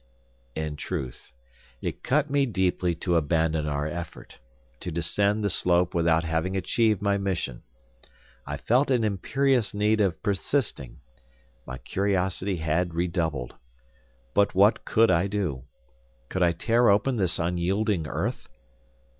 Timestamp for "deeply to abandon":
2.47-3.67